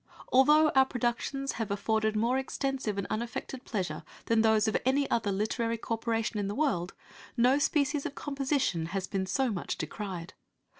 [0.29, 5.31] Although our productions have afforded more extensive and unaffected pleasure than those of any other
[5.31, 6.95] literary corporation in the world,
[7.37, 10.33] no species of composition has been so much decried.